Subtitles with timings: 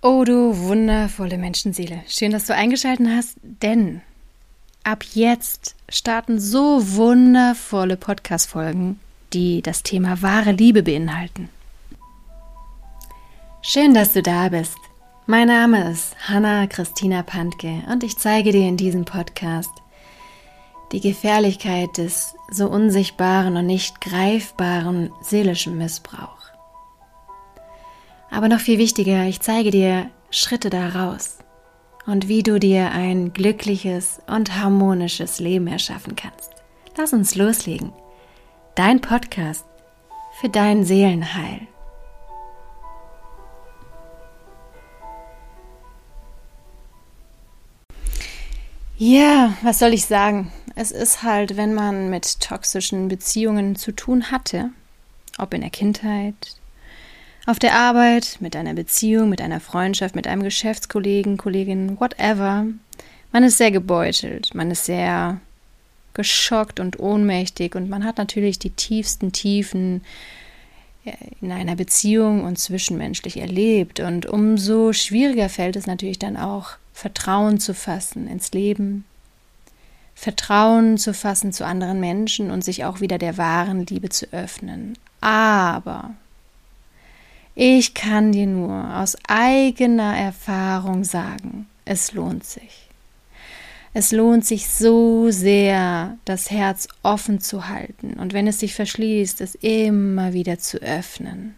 [0.00, 4.00] Oh du wundervolle Menschenseele, schön, dass du eingeschaltet hast, denn
[4.84, 9.00] ab jetzt starten so wundervolle Podcast-Folgen,
[9.32, 11.48] die das Thema wahre Liebe beinhalten.
[13.60, 14.78] Schön, dass du da bist.
[15.26, 19.72] Mein Name ist Hanna Christina Pantke und ich zeige dir in diesem Podcast
[20.92, 26.37] die Gefährlichkeit des so unsichtbaren und nicht greifbaren seelischen Missbrauchs.
[28.30, 31.38] Aber noch viel wichtiger, ich zeige dir Schritte daraus
[32.06, 36.50] und wie du dir ein glückliches und harmonisches Leben erschaffen kannst.
[36.96, 37.92] Lass uns loslegen.
[38.74, 39.64] Dein Podcast
[40.40, 41.66] für dein Seelenheil.
[48.96, 50.50] Ja, was soll ich sagen?
[50.74, 54.70] Es ist halt, wenn man mit toxischen Beziehungen zu tun hatte,
[55.38, 56.56] ob in der Kindheit,
[57.48, 62.66] auf der Arbeit, mit einer Beziehung, mit einer Freundschaft, mit einem Geschäftskollegen, Kollegin, whatever.
[63.32, 65.40] Man ist sehr gebeutelt, man ist sehr
[66.12, 70.02] geschockt und ohnmächtig und man hat natürlich die tiefsten Tiefen
[71.40, 74.00] in einer Beziehung und zwischenmenschlich erlebt.
[74.00, 79.06] Und umso schwieriger fällt es natürlich dann auch, Vertrauen zu fassen ins Leben,
[80.14, 84.98] Vertrauen zu fassen zu anderen Menschen und sich auch wieder der wahren Liebe zu öffnen.
[85.22, 86.10] Aber
[87.60, 92.88] ich kann dir nur aus eigener Erfahrung sagen, es lohnt sich.
[93.92, 99.40] Es lohnt sich so sehr, das Herz offen zu halten und wenn es sich verschließt,
[99.40, 101.56] es immer wieder zu öffnen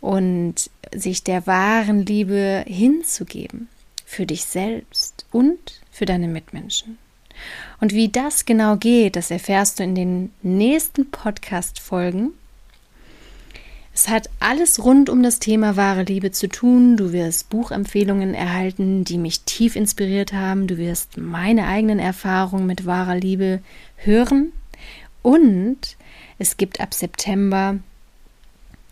[0.00, 3.68] und sich der wahren Liebe hinzugeben
[4.06, 6.96] für dich selbst und für deine Mitmenschen.
[7.82, 12.32] Und wie das genau geht, das erfährst du in den nächsten Podcast-Folgen.
[13.94, 16.96] Es hat alles rund um das Thema wahre Liebe zu tun.
[16.96, 20.66] Du wirst Buchempfehlungen erhalten, die mich tief inspiriert haben.
[20.66, 23.60] Du wirst meine eigenen Erfahrungen mit wahrer Liebe
[23.96, 24.52] hören.
[25.22, 25.96] Und
[26.38, 27.78] es gibt ab September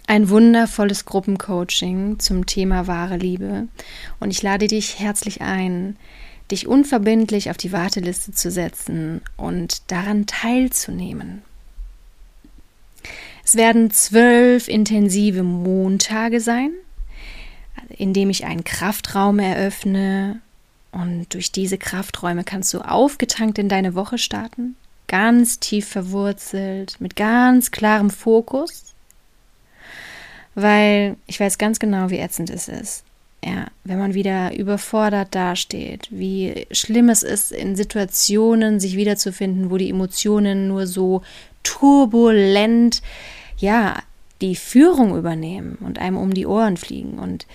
[0.07, 3.67] ein wundervolles Gruppencoaching zum Thema wahre Liebe.
[4.21, 5.97] Und ich lade dich herzlich ein,
[6.53, 11.43] dich unverbindlich auf die Warteliste zu setzen und daran teilzunehmen.
[13.45, 16.71] Es werden zwölf intensive Montage sein,
[17.89, 20.41] in dem ich einen Kraftraum eröffne.
[20.93, 24.77] Und durch diese Krafträume kannst du aufgetankt in deine Woche starten,
[25.09, 28.95] ganz tief verwurzelt, mit ganz klarem Fokus.
[30.55, 33.05] Weil ich weiß ganz genau, wie ätzend es ist.
[33.45, 39.79] Ja, wenn man wieder überfordert dasteht, wie schlimm es ist, in Situationen sich wiederzufinden, wo
[39.79, 41.23] die Emotionen nur so
[41.63, 43.03] turbulent,
[43.59, 44.03] ja,
[44.41, 47.47] die Führung übernehmen und einem um die Ohren fliegen und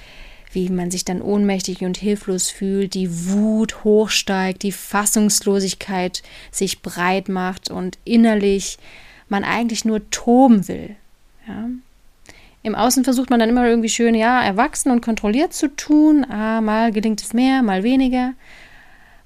[0.53, 7.29] wie man sich dann ohnmächtig und hilflos fühlt, die Wut hochsteigt, die Fassungslosigkeit sich breit
[7.29, 8.77] macht und innerlich
[9.27, 10.95] man eigentlich nur toben will.
[11.47, 11.69] Ja?
[12.63, 16.25] Im Außen versucht man dann immer irgendwie schön, ja, erwachsen und kontrolliert zu tun.
[16.29, 18.33] Ah, mal gelingt es mehr, mal weniger.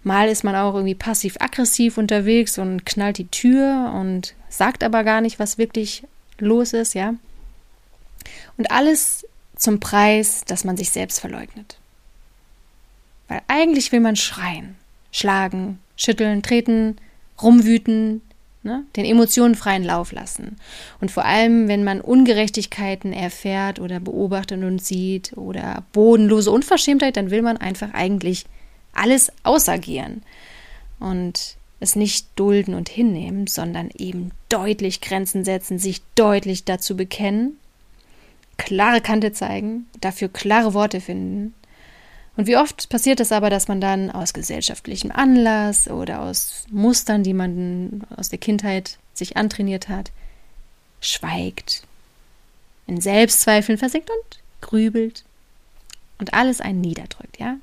[0.03, 5.21] Mal ist man auch irgendwie passiv-aggressiv unterwegs und knallt die Tür und sagt aber gar
[5.21, 6.03] nicht, was wirklich
[6.37, 7.15] los ist, ja.
[8.57, 9.25] Und alles
[9.55, 11.77] zum Preis, dass man sich selbst verleugnet.
[13.27, 14.75] Weil eigentlich will man schreien,
[15.11, 16.97] schlagen, schütteln, treten,
[17.41, 18.21] rumwüten,
[18.63, 18.83] ne?
[18.95, 20.57] den Emotionen freien Lauf lassen.
[20.99, 27.31] Und vor allem, wenn man Ungerechtigkeiten erfährt oder beobachtet und sieht oder bodenlose Unverschämtheit, dann
[27.31, 28.45] will man einfach eigentlich
[28.93, 30.23] alles ausagieren
[30.99, 37.57] und es nicht dulden und hinnehmen, sondern eben deutlich Grenzen setzen, sich deutlich dazu bekennen,
[38.57, 41.53] klare Kante zeigen, dafür klare Worte finden.
[42.37, 47.23] Und wie oft passiert es aber, dass man dann aus gesellschaftlichem Anlass oder aus Mustern,
[47.23, 50.11] die man aus der Kindheit sich antrainiert hat,
[51.01, 51.83] schweigt,
[52.85, 55.23] in Selbstzweifeln versinkt und grübelt
[56.19, 57.57] und alles einen niederdrückt, ja?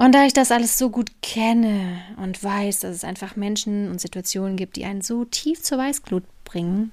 [0.00, 4.00] Und da ich das alles so gut kenne und weiß, dass es einfach Menschen und
[4.00, 6.90] Situationen gibt, die einen so tief zur Weißglut bringen,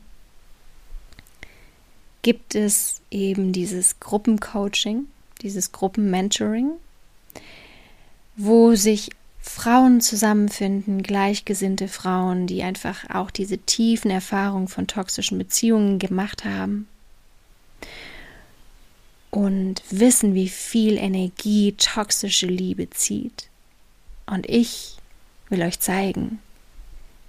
[2.22, 5.06] gibt es eben dieses Gruppencoaching,
[5.42, 6.72] dieses Gruppenmentoring,
[8.36, 15.98] wo sich Frauen zusammenfinden, gleichgesinnte Frauen, die einfach auch diese tiefen Erfahrungen von toxischen Beziehungen
[15.98, 16.90] gemacht haben
[19.38, 23.50] und wissen, wie viel Energie toxische Liebe zieht.
[24.26, 24.98] Und ich
[25.50, 26.40] will euch zeigen,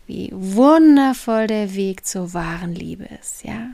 [0.06, 3.72] wie wundervoll der Weg zur wahren Liebe ist, ja?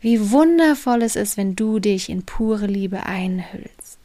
[0.00, 3.98] Wie wundervoll es ist, wenn du dich in pure Liebe einhüllst.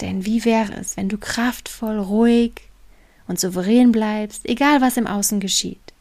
[0.00, 2.62] Denn wie wäre es, wenn du kraftvoll, ruhig
[3.28, 5.92] und souverän bleibst, egal was im Außen geschieht?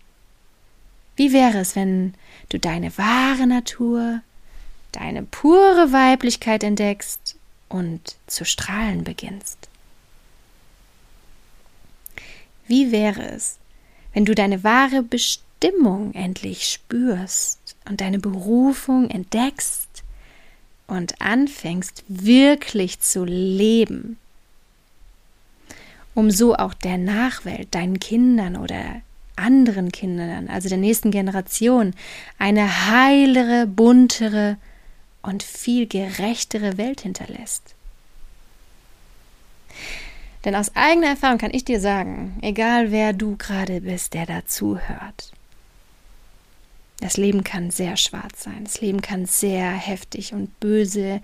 [1.17, 2.13] Wie wäre es, wenn
[2.47, 4.21] du deine wahre Natur,
[4.95, 7.35] deine pure Weiblichkeit entdeckst
[7.69, 9.69] und zu strahlen beginnst?
[12.67, 13.57] Wie wäre es,
[14.13, 20.03] wenn du deine wahre Bestimmung endlich spürst und deine Berufung entdeckst
[20.87, 24.17] und anfängst wirklich zu leben,
[26.13, 29.01] um so auch der Nachwelt, deinen Kindern oder
[29.35, 31.93] anderen Kindern, also der nächsten Generation,
[32.37, 34.57] eine heilere, buntere
[35.23, 37.75] und viel gerechtere Welt hinterlässt.
[40.45, 44.77] Denn aus eigener Erfahrung kann ich dir sagen, egal wer du gerade bist, der dazu
[44.77, 45.31] hört,
[46.99, 51.21] das Leben kann sehr schwarz sein, das Leben kann sehr heftig und böse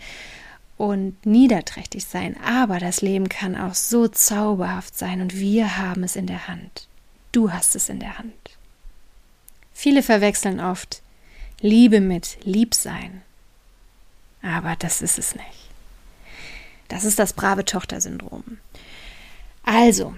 [0.77, 6.15] und niederträchtig sein, aber das Leben kann auch so zauberhaft sein und wir haben es
[6.15, 6.87] in der Hand.
[7.33, 8.57] Du hast es in der Hand.
[9.73, 11.01] Viele verwechseln oft
[11.61, 13.21] Liebe mit Liebsein,
[14.41, 15.69] aber das ist es nicht.
[16.87, 18.57] Das ist das brave Tochter-Syndrom.
[19.63, 20.15] Also,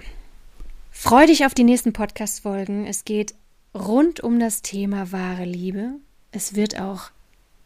[0.90, 2.86] freu dich auf die nächsten Podcast-Folgen.
[2.86, 3.34] Es geht
[3.74, 5.90] rund um das Thema wahre Liebe.
[6.30, 7.10] Es wird auch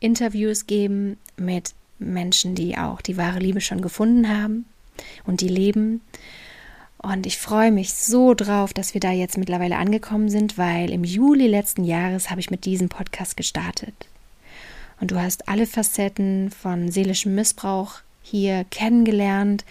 [0.01, 4.67] Interviews geben mit Menschen, die auch die wahre Liebe schon gefunden haben
[5.25, 6.01] und die leben.
[6.99, 11.05] Und ich freue mich so drauf, dass wir da jetzt mittlerweile angekommen sind, weil im
[11.05, 13.95] Juli letzten Jahres habe ich mit diesem Podcast gestartet.
[15.01, 19.65] Und du hast alle Facetten von seelischem Missbrauch hier kennengelernt,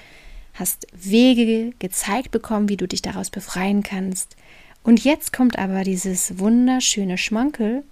[0.54, 4.36] hast Wege gezeigt bekommen, wie du dich daraus befreien kannst.
[4.83, 7.83] Und jetzt kommt aber dieses wunderschöne Schmankel,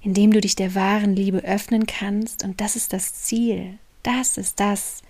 [0.00, 2.44] in dem du dich der wahren Liebe öffnen kannst.
[2.44, 3.78] Und das ist das Ziel.
[4.02, 5.02] Das ist das,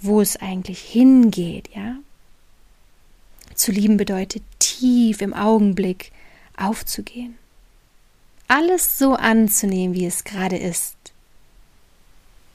[0.00, 1.96] wo es eigentlich hingeht, ja?
[3.54, 6.10] Zu lieben bedeutet tief im Augenblick
[6.56, 7.36] aufzugehen.
[8.54, 10.94] Alles so anzunehmen, wie es gerade ist.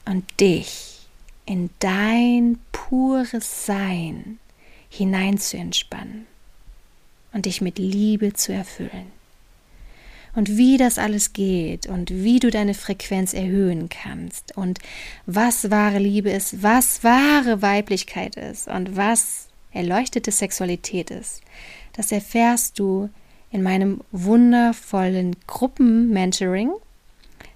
[0.04, 1.08] Und dich
[1.44, 4.38] in dein pures Sein
[4.88, 6.28] hinein zu entspannen
[7.32, 9.10] und dich mit Liebe zu erfüllen.
[10.36, 14.78] Und wie das alles geht und wie du deine Frequenz erhöhen kannst und
[15.26, 21.40] was wahre Liebe ist, was wahre Weiblichkeit ist und was erleuchtete Sexualität ist,
[21.94, 23.10] das erfährst du
[23.50, 26.72] in meinem wundervollen Gruppen-Mentoring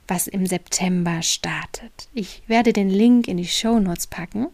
[0.08, 2.08] was im September startet.
[2.12, 4.48] Ich werde den Link in die Show Notes packen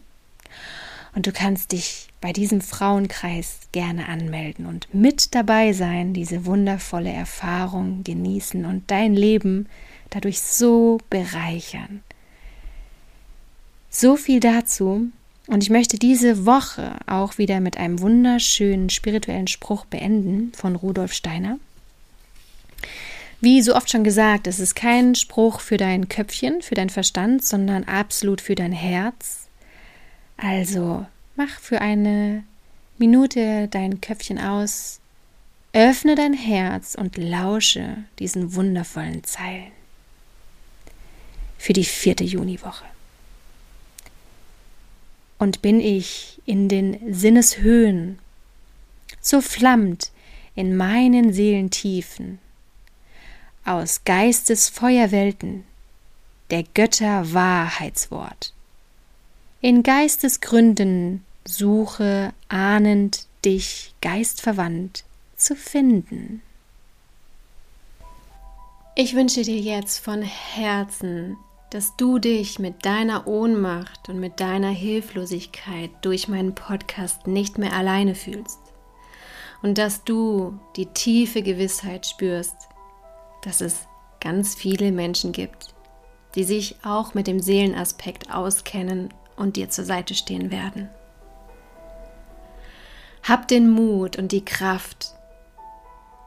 [1.15, 7.11] und du kannst dich bei diesem Frauenkreis gerne anmelden und mit dabei sein, diese wundervolle
[7.11, 9.67] Erfahrung genießen und dein Leben
[10.09, 12.03] dadurch so bereichern.
[13.89, 15.09] So viel dazu.
[15.49, 21.11] Und ich möchte diese Woche auch wieder mit einem wunderschönen spirituellen Spruch beenden von Rudolf
[21.11, 21.57] Steiner.
[23.41, 27.43] Wie so oft schon gesagt, es ist kein Spruch für dein Köpfchen, für dein Verstand,
[27.43, 29.47] sondern absolut für dein Herz.
[30.37, 32.43] Also mach für eine
[32.99, 34.99] Minute dein Köpfchen aus,
[35.73, 39.71] öffne dein Herz und lausche diesen wundervollen Zeilen.
[41.57, 42.85] Für die vierte Juniwoche.
[45.39, 48.19] Und bin ich in den Sinneshöhen,
[49.21, 50.11] so flammt
[50.53, 52.39] in meinen Seelentiefen
[53.65, 55.63] aus Geistes Feuerwelten,
[56.49, 58.53] der Götter Wahrheitswort.
[59.61, 65.03] In Geistesgründen suche ahnend dich geistverwandt
[65.35, 66.41] zu finden.
[68.95, 71.37] Ich wünsche dir jetzt von Herzen,
[71.69, 77.73] dass du dich mit deiner Ohnmacht und mit deiner Hilflosigkeit durch meinen Podcast nicht mehr
[77.73, 78.59] alleine fühlst
[79.61, 82.55] und dass du die tiefe Gewissheit spürst,
[83.43, 83.87] dass es
[84.19, 85.73] ganz viele Menschen gibt,
[86.35, 90.89] die sich auch mit dem Seelenaspekt auskennen und dir zur Seite stehen werden.
[93.23, 95.13] Hab den Mut und die Kraft,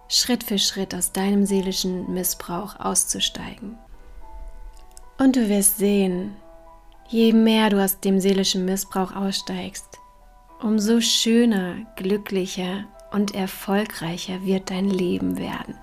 [0.08, 3.78] Schritt für Schritt aus deinem seelischen Missbrauch auszusteigen.
[5.22, 6.34] Und du wirst sehen,
[7.06, 10.00] je mehr du aus dem seelischen Missbrauch aussteigst,
[10.60, 15.76] umso schöner, glücklicher und erfolgreicher wird dein Leben werden.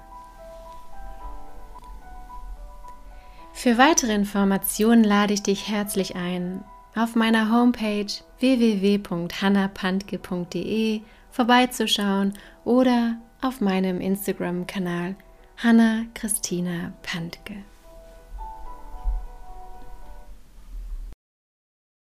[3.54, 12.34] Für weitere Informationen lade ich dich herzlich ein, auf meiner Homepage www.hannapantke.de vorbeizuschauen
[12.66, 15.16] oder auf meinem Instagram-Kanal
[15.56, 17.64] Hanna Christina Pantke.